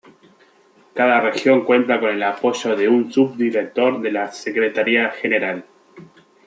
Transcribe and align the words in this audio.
Cada 0.95 1.21
región 1.21 1.63
cuenta 1.63 1.99
con 1.99 2.09
el 2.09 2.23
apoyo 2.23 2.75
de 2.75 2.89
un 2.89 3.13
subdirector 3.13 4.03
en 4.03 4.13
la 4.15 4.31
Secretaría 4.31 5.11
General. 5.11 5.63